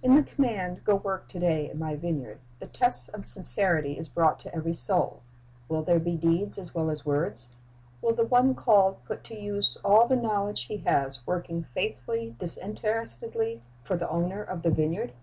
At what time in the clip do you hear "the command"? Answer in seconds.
0.14-0.84